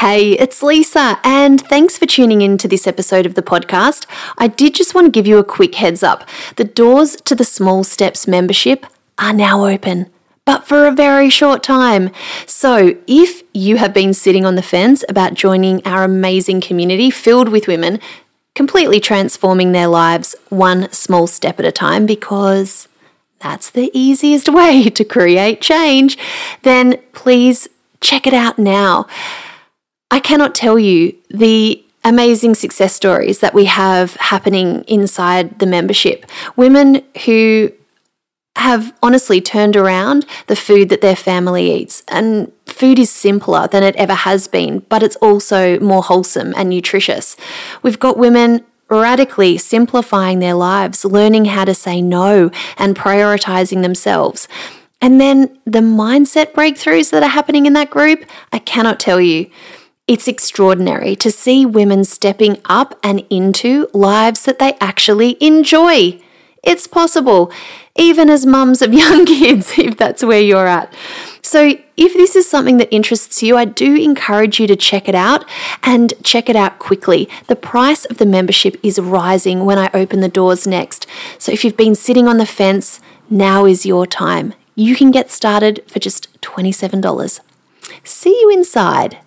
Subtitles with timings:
[0.00, 4.06] Hey, it's Lisa, and thanks for tuning in to this episode of the podcast.
[4.38, 6.26] I did just want to give you a quick heads up.
[6.56, 8.86] The doors to the Small Steps membership
[9.18, 10.10] are now open,
[10.46, 12.08] but for a very short time.
[12.46, 17.50] So, if you have been sitting on the fence about joining our amazing community filled
[17.50, 18.00] with women
[18.54, 22.88] completely transforming their lives one small step at a time, because
[23.38, 26.16] that's the easiest way to create change,
[26.62, 27.68] then please
[28.00, 29.06] check it out now.
[30.10, 36.26] I cannot tell you the amazing success stories that we have happening inside the membership.
[36.56, 37.72] Women who
[38.56, 42.02] have honestly turned around the food that their family eats.
[42.08, 46.68] And food is simpler than it ever has been, but it's also more wholesome and
[46.68, 47.36] nutritious.
[47.82, 54.48] We've got women radically simplifying their lives, learning how to say no and prioritizing themselves.
[55.00, 59.48] And then the mindset breakthroughs that are happening in that group, I cannot tell you.
[60.10, 66.20] It's extraordinary to see women stepping up and into lives that they actually enjoy.
[66.64, 67.52] It's possible,
[67.94, 70.92] even as mums of young kids, if that's where you're at.
[71.42, 75.14] So, if this is something that interests you, I do encourage you to check it
[75.14, 75.48] out
[75.84, 77.28] and check it out quickly.
[77.46, 81.06] The price of the membership is rising when I open the doors next.
[81.38, 82.98] So, if you've been sitting on the fence,
[83.30, 84.54] now is your time.
[84.74, 87.40] You can get started for just $27.
[88.02, 89.18] See you inside.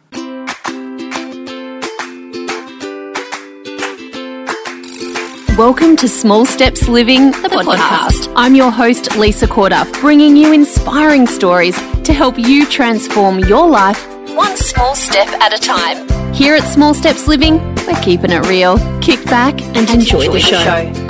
[5.58, 7.78] Welcome to Small Steps Living, the, the podcast.
[7.78, 8.34] podcast.
[8.36, 14.04] I'm your host, Lisa Corduff, bringing you inspiring stories to help you transform your life
[14.30, 16.10] one small step at a time.
[16.34, 18.80] Here at Small Steps Living, we're keeping it real.
[19.00, 20.58] Kick back and, and enjoy, enjoy, the show.
[20.58, 21.04] The show.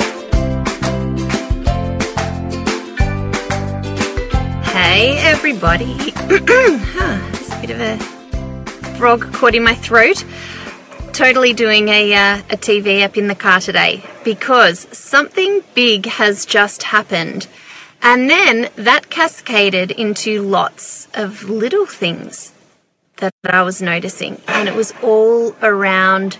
[4.73, 5.95] Hey, everybody.
[6.19, 7.97] huh, a bit of a
[8.97, 10.25] frog caught in my throat
[11.13, 16.45] totally doing a, uh, a TV up in the car today because something big has
[16.45, 17.47] just happened.
[18.01, 22.51] And then that cascaded into lots of little things
[23.17, 24.41] that I was noticing.
[24.47, 26.39] And it was all around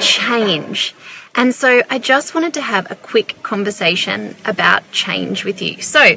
[0.00, 0.94] change.
[1.34, 5.82] And so I just wanted to have a quick conversation about change with you.
[5.82, 6.16] So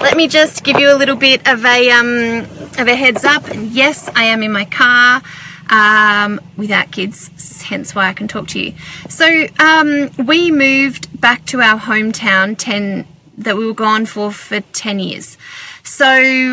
[0.00, 2.38] let me just give you a little bit of a um,
[2.78, 3.44] of a heads up.
[3.54, 5.22] Yes, I am in my car
[5.70, 8.74] um, without kids, hence why I can talk to you.
[9.08, 13.06] So um, we moved back to our hometown 10
[13.38, 15.36] that we were gone for for 10 years.
[15.82, 16.06] So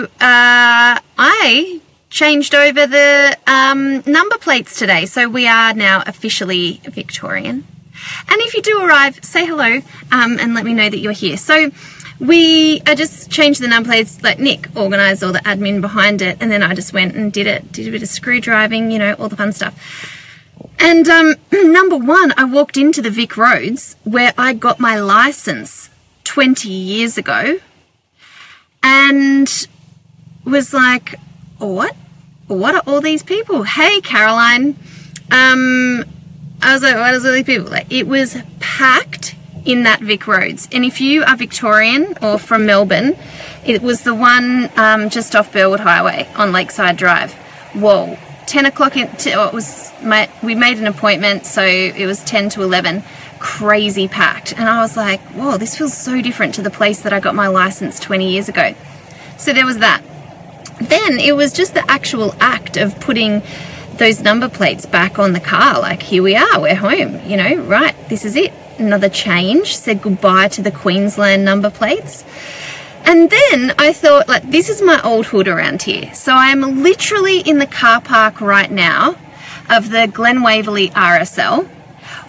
[0.04, 5.06] uh, I changed over the um, number plates today.
[5.06, 7.66] So we are now officially Victorian.
[8.28, 9.82] And if you do arrive, say hello
[10.12, 11.38] um, and let me know that you're here.
[11.38, 11.72] So
[12.20, 14.22] we I just changed the number plates.
[14.22, 17.48] Like Nick organised all the admin behind it, and then I just went and did
[17.48, 17.72] it.
[17.72, 19.76] Did a bit of screw driving, you know, all the fun stuff.
[20.80, 25.90] And um, number one, I walked into the VicRoads where I got my license
[26.24, 27.60] 20 years ago,
[28.84, 29.68] and
[30.46, 31.16] was like,
[31.58, 31.96] what?
[32.48, 33.64] What are all these people?
[33.64, 34.76] Hey, Caroline.
[35.32, 36.04] Um,
[36.62, 37.70] I was like, what is all these people?
[37.70, 39.36] Like, it was packed
[39.66, 40.68] in that VicRoads.
[40.74, 43.16] And if you are Victorian or from Melbourne,
[43.66, 47.34] it was the one um, just off Burwood Highway on Lakeside Drive.
[47.74, 48.18] Whoa,
[48.48, 52.50] 10 o'clock, in, oh, it was my, we made an appointment, so it was 10
[52.50, 53.04] to 11,
[53.40, 54.58] crazy packed.
[54.58, 57.36] And I was like, whoa, this feels so different to the place that I got
[57.36, 58.74] my license 20 years ago.
[59.38, 60.04] So there was that.
[60.82, 63.42] Then it was just the actual act of putting
[64.02, 65.80] those number plates back on the car.
[65.80, 70.02] Like, here we are, we're home, you know, right, this is it another change, said
[70.02, 72.26] goodbye to the Queensland number plates.
[73.06, 76.12] And then I thought, like, this is my old hood around here.
[76.16, 79.18] So I am literally in the car park right now
[79.70, 81.68] of the Glen Waverley RSL,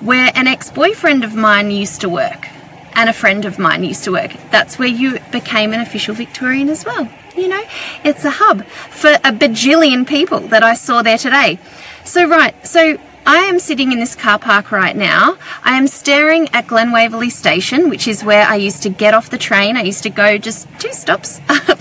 [0.03, 2.49] where an ex boyfriend of mine used to work
[2.95, 4.33] and a friend of mine used to work.
[4.51, 7.09] That's where you became an official Victorian as well.
[7.37, 7.63] You know,
[8.05, 11.59] it's a hub for a bajillion people that I saw there today.
[12.05, 15.39] So, right, so I am sitting in this car park right now.
[15.63, 19.31] I am staring at Glen Waverley Station, which is where I used to get off
[19.31, 19.77] the train.
[19.77, 21.81] I used to go just two stops up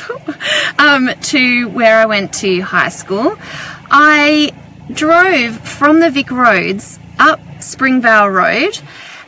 [0.79, 3.37] um, to where I went to high school.
[3.89, 4.51] I
[4.93, 8.79] drove from the VicRoads up Springvale Road,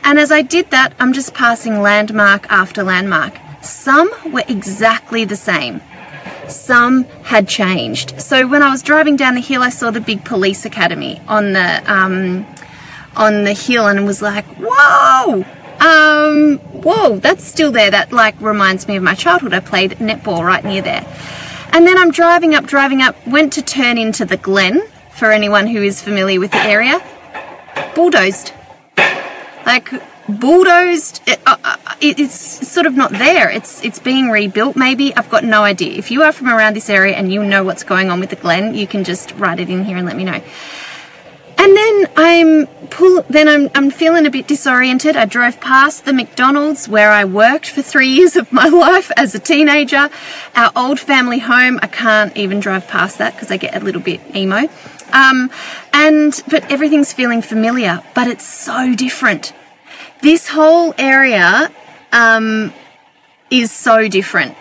[0.03, 3.39] and as I did that, I'm just passing landmark after landmark.
[3.61, 5.81] Some were exactly the same
[6.47, 8.19] some had changed.
[8.21, 11.53] So when I was driving down the hill, I saw the big police academy on
[11.53, 12.45] the um,
[13.15, 15.45] on the hill, and was like, "Whoa,
[15.79, 19.53] um, whoa, that's still there." That like reminds me of my childhood.
[19.53, 21.05] I played netball right near there.
[21.71, 24.83] And then I'm driving up, driving up, went to turn into the Glen
[25.15, 26.99] for anyone who is familiar with the area,
[27.95, 28.53] bulldozed.
[29.65, 29.89] Like
[30.27, 31.21] bulldozed.
[31.25, 31.72] It, uh, uh,
[32.03, 33.49] it, it's sort of not there.
[33.49, 34.75] It's it's being rebuilt.
[34.75, 35.93] Maybe I've got no idea.
[35.93, 38.35] If you are from around this area and you know what's going on with the
[38.35, 40.41] Glen, you can just write it in here and let me know.
[41.57, 43.23] And then I'm pull.
[43.29, 45.15] Then I'm I'm feeling a bit disoriented.
[45.15, 49.33] I drove past the McDonald's where I worked for three years of my life as
[49.33, 50.09] a teenager.
[50.55, 51.79] Our old family home.
[51.81, 54.67] I can't even drive past that because I get a little bit emo.
[55.13, 55.51] Um,
[55.93, 59.53] and but everything's feeling familiar, but it's so different.
[60.21, 61.69] This whole area
[62.13, 62.73] um,
[63.49, 64.55] is so different,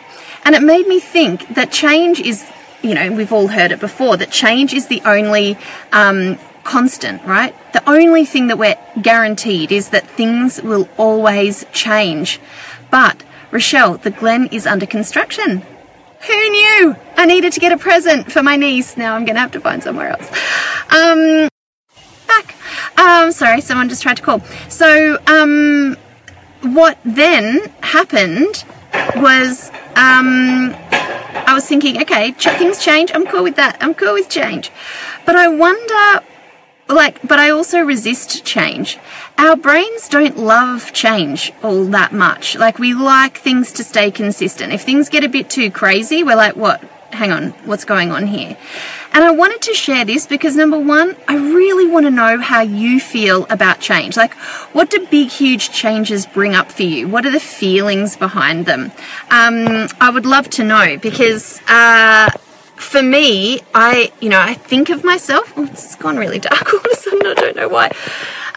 [0.44, 2.44] and it made me think that change is.
[2.82, 5.56] You know, we've all heard it before that change is the only
[5.92, 7.54] um, constant, right?
[7.72, 12.40] The only thing that we're guaranteed is that things will always change.
[12.90, 13.22] But,
[13.52, 15.62] Rochelle, the Glen is under construction.
[16.26, 16.96] Who knew?
[17.16, 18.96] I needed to get a present for my niece.
[18.96, 20.28] Now I'm going to have to find somewhere else.
[20.90, 21.48] Um,
[22.26, 22.54] back.
[22.98, 24.40] Um, sorry, someone just tried to call.
[24.68, 25.96] So, um,
[26.62, 28.64] what then happened
[29.16, 30.74] was, um,
[31.46, 33.10] I was thinking, okay, things change.
[33.14, 33.76] I'm cool with that.
[33.80, 34.70] I'm cool with change.
[35.26, 36.24] But I wonder,
[36.88, 38.98] like, but I also resist change.
[39.38, 42.56] Our brains don't love change all that much.
[42.56, 44.72] Like, we like things to stay consistent.
[44.72, 46.82] If things get a bit too crazy, we're like, what?
[47.12, 48.56] Hang on, what's going on here?
[49.14, 52.62] And I wanted to share this because number one, I really want to know how
[52.62, 54.16] you feel about change.
[54.16, 54.32] Like,
[54.74, 57.08] what do big, huge changes bring up for you?
[57.08, 58.90] What are the feelings behind them?
[59.30, 62.30] Um, I would love to know because, uh,
[62.76, 66.80] for me, I, you know, I think of myself, oh, it's gone really dark all
[66.80, 67.92] of a sudden, I don't know why.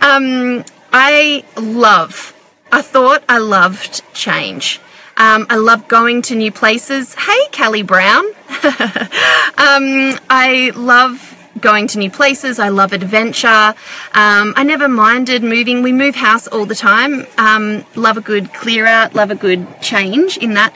[0.01, 2.33] Um, I love,
[2.71, 4.79] I thought I loved change.
[5.17, 7.15] Um, I love going to new places.
[7.15, 8.25] Hey, Kelly Brown.
[9.57, 12.59] um, I love going to new places.
[12.59, 13.47] I love adventure.
[14.13, 15.81] Um, I never minded moving.
[15.81, 17.25] We move house all the time.
[17.37, 20.73] Um, love a good clear out, love a good change in that.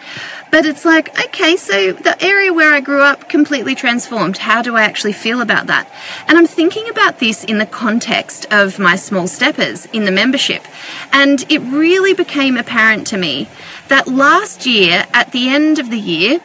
[0.51, 4.39] But it's like, okay, so the area where I grew up completely transformed.
[4.39, 5.91] How do I actually feel about that?
[6.27, 10.63] And I'm thinking about this in the context of my small steppers in the membership.
[11.11, 13.47] And it really became apparent to me
[13.89, 16.39] that last year, at the end of the year,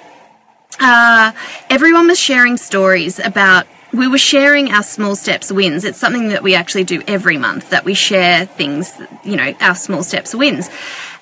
[0.81, 1.33] uh,
[1.71, 5.85] everyone was sharing stories about we were sharing our small steps wins.
[5.85, 8.93] It's something that we actually do every month that we share things,
[9.23, 10.69] you know, our small steps wins.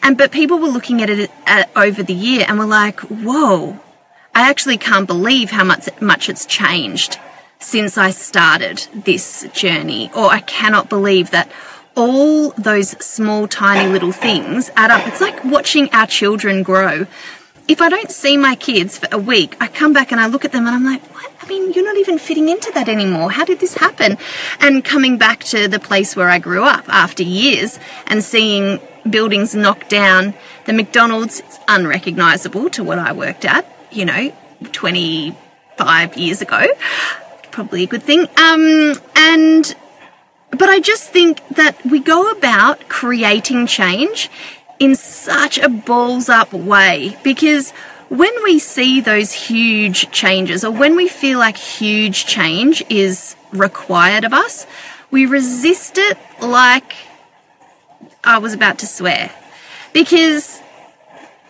[0.02, 3.78] And but people were looking at it uh, over the year and were like, "Whoa,
[4.34, 7.19] I actually can't believe how much much it's changed
[7.58, 11.50] since I started this journey." Or I cannot believe that
[11.94, 15.06] all those small tiny little things add up.
[15.06, 17.06] It's like watching our children grow
[17.69, 20.44] if I don't see my kids for a week, I come back and I look
[20.44, 21.31] at them and I'm like, what?
[21.40, 23.31] I mean, you're not even fitting into that anymore.
[23.31, 24.19] How did this happen?
[24.60, 29.54] And coming back to the place where I grew up after years and seeing buildings
[29.54, 30.34] knocked down,
[30.66, 34.32] the McDonald's is unrecognizable to what I worked at, you know,
[34.72, 36.64] 25 years ago.
[37.50, 38.28] Probably a good thing.
[38.37, 39.75] Um, and,
[40.50, 44.31] but I just think that we go about creating change
[44.78, 47.72] in such a balls up way because
[48.08, 54.25] when we see those huge changes or when we feel like huge change is required
[54.25, 54.66] of us,
[55.10, 56.94] we resist it like
[58.25, 59.33] I was about to swear
[59.93, 60.61] because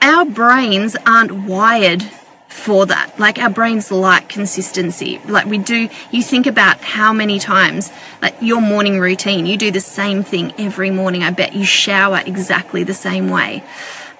[0.00, 2.02] our brains aren't wired
[2.48, 3.18] for that.
[3.18, 5.20] Like our brains like consistency.
[5.26, 9.70] Like we do, you think about how many times, like your morning routine, you do
[9.70, 11.22] the same thing every morning.
[11.22, 13.62] I bet you shower exactly the same way.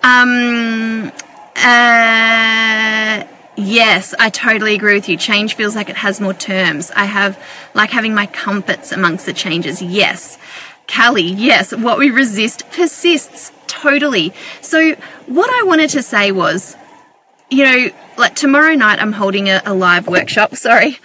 [0.03, 1.13] Um,
[1.57, 3.25] uh,
[3.57, 5.17] yes, I totally agree with you.
[5.17, 6.91] Change feels like it has more terms.
[6.91, 7.43] I have
[7.75, 9.81] like having my comforts amongst the changes.
[9.81, 10.39] Yes.
[10.89, 14.33] Callie, yes, what we resist persists totally.
[14.61, 14.95] So,
[15.27, 16.77] what I wanted to say was
[17.53, 20.57] you know, like tomorrow night I'm holding a, a live workshop.
[20.57, 20.99] Sorry.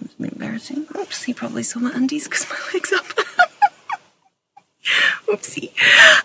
[0.00, 0.86] It's Embarrassing.
[0.98, 3.04] Oops, he probably saw my undies because my leg's up.
[5.26, 5.68] Whoopsie.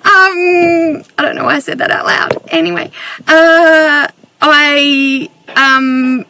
[0.05, 2.41] Um, I don't know why I said that out loud.
[2.47, 2.91] Anyway,
[3.27, 4.07] uh,
[4.41, 6.25] I um,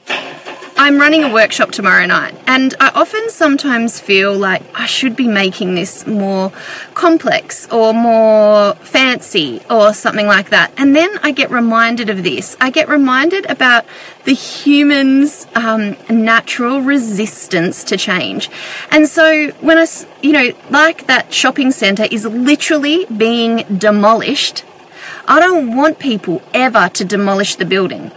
[0.81, 5.27] I'm running a workshop tomorrow night, and I often sometimes feel like I should be
[5.27, 6.53] making this more
[6.93, 10.71] complex or more fancy or something like that.
[10.77, 12.55] And then I get reminded of this.
[12.61, 13.83] I get reminded about
[14.23, 18.49] the human's um, natural resistance to change.
[18.89, 19.85] And so when I,
[20.21, 24.63] you know, like that shopping centre is literally being demolished,
[25.27, 28.13] I don't want people ever to demolish the building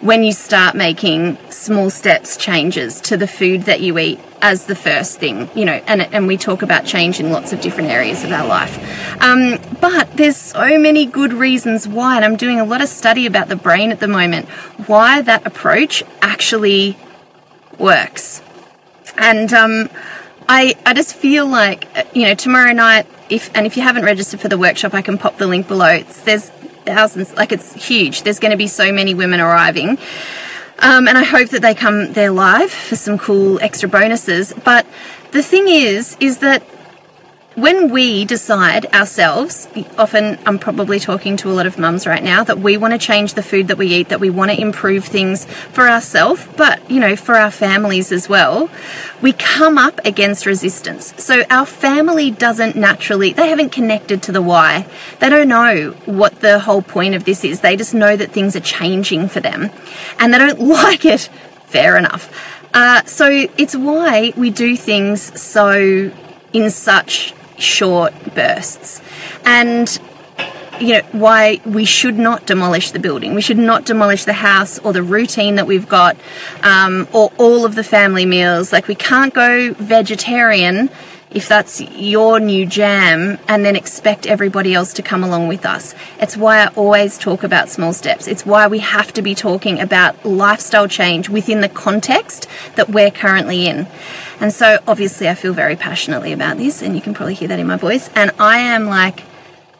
[0.00, 4.74] when you start making small steps changes to the food that you eat as the
[4.74, 8.24] first thing, you know, and, and we talk about change in lots of different areas
[8.24, 9.22] of our life.
[9.22, 13.26] Um, but there's so many good reasons why, and I'm doing a lot of study
[13.26, 14.48] about the brain at the moment,
[14.88, 16.96] why that approach actually
[17.78, 18.42] works.
[19.16, 19.88] And um,
[20.48, 24.40] I, I just feel like, you know, tomorrow night, if and if you haven't registered
[24.40, 25.86] for the workshop, I can pop the link below.
[25.86, 26.50] It's, there's
[26.84, 28.22] thousands, like it's huge.
[28.22, 29.98] There's going to be so many women arriving.
[30.78, 34.52] Um, and I hope that they come there live for some cool extra bonuses.
[34.64, 34.86] But
[35.30, 36.62] the thing is, is that
[37.54, 39.68] when we decide ourselves,
[39.98, 42.98] often I'm probably talking to a lot of mums right now, that we want to
[42.98, 46.90] change the food that we eat, that we want to improve things for ourselves, but
[46.90, 48.70] you know, for our families as well,
[49.20, 51.12] we come up against resistance.
[51.22, 54.86] So our family doesn't naturally, they haven't connected to the why.
[55.20, 57.60] They don't know what the whole point of this is.
[57.60, 59.70] They just know that things are changing for them
[60.18, 61.28] and they don't like it.
[61.66, 62.30] Fair enough.
[62.74, 66.10] Uh, so it's why we do things so
[66.52, 69.00] in such short bursts.
[69.44, 69.98] And
[70.80, 73.34] you know why we should not demolish the building.
[73.34, 76.16] We should not demolish the house or the routine that we've got,
[76.62, 78.72] um, or all of the family meals.
[78.72, 80.90] Like we can't go vegetarian
[81.34, 85.94] if that's your new jam and then expect everybody else to come along with us.
[86.20, 88.26] It's why I always talk about small steps.
[88.26, 93.10] It's why we have to be talking about lifestyle change within the context that we're
[93.10, 93.86] currently in.
[94.42, 97.60] And so obviously I feel very passionately about this and you can probably hear that
[97.60, 98.10] in my voice.
[98.16, 99.22] And I am like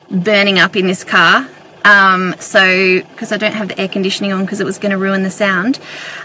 [0.09, 1.49] burning up in this car.
[1.85, 4.99] Um, so, because I don't have the air conditioning on because it was going to
[4.99, 5.81] ruin the sound.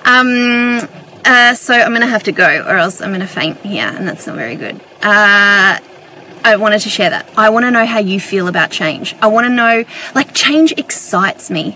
[0.06, 0.88] Um,
[1.26, 3.88] uh, so I'm going to have to go, or else I'm going to faint here,
[3.88, 4.76] and that's not very good.
[5.02, 5.80] Uh,
[6.44, 7.28] I wanted to share that.
[7.36, 9.16] I want to know how you feel about change.
[9.20, 11.76] I want to know, like, change excites me.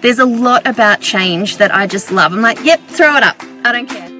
[0.00, 2.32] There's a lot about change that I just love.
[2.32, 3.36] I'm like, yep, throw it up.
[3.64, 4.11] I don't care.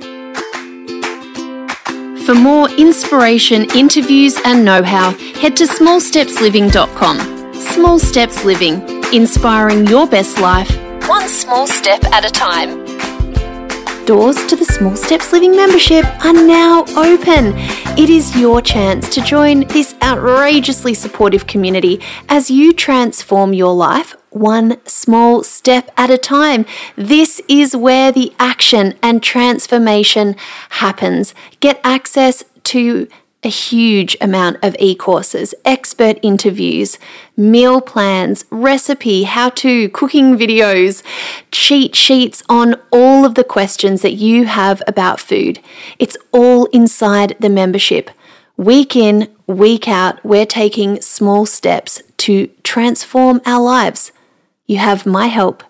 [2.33, 5.11] For more inspiration, interviews, and know how,
[5.43, 7.53] head to smallstepsliving.com.
[7.55, 8.81] Small Steps Living,
[9.13, 10.71] inspiring your best life,
[11.07, 12.87] one small step at a time.
[14.07, 17.53] Doors to the Small Steps Living membership are now open.
[17.99, 24.17] It is your chance to join this outrageously supportive community as you transform your life
[24.35, 26.67] one small step at a time.
[26.97, 30.37] This is where the action and transformation
[30.71, 31.35] happens.
[31.61, 33.09] Get access to
[33.45, 36.99] a huge amount of e courses, expert interviews,
[37.37, 41.03] meal plans, recipe, how to, cooking videos,
[41.51, 45.59] cheat sheets on all of the questions that you have about food.
[45.99, 48.11] It's all inside the membership.
[48.57, 54.13] Week in, week out, we're taking small steps to transform our lives.
[54.67, 55.63] You have my help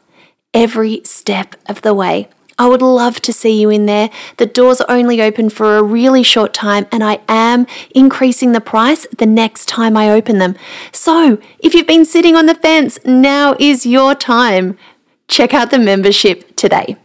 [0.55, 2.29] every step of the way.
[2.59, 4.11] I would love to see you in there.
[4.37, 8.61] The doors are only open for a really short time, and I am increasing the
[8.61, 10.55] price the next time I open them.
[10.93, 14.77] So, if you've been sitting on the fence, now is your time.
[15.29, 16.97] Check out the membership today.